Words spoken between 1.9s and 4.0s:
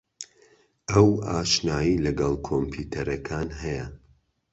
لەگەڵ کۆمپیوتەرەکان ھەیە.